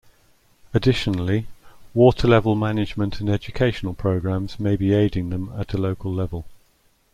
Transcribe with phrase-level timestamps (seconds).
[0.73, 1.45] Additionally,
[1.93, 6.43] water-level management and educational programs may be aiding them at a local level.